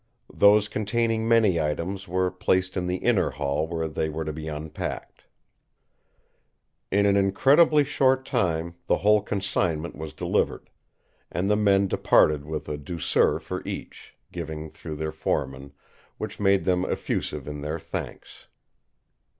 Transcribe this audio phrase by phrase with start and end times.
[0.33, 4.47] Those containing many items were placed in the inner hall where they were to be
[4.47, 5.25] unpacked.
[6.89, 10.71] In an incredibly short time the whole consignment was delivered;
[11.31, 15.71] and the men departed with a douceur for each, given through their foreman,
[16.17, 18.47] which made them effusive in their thanks.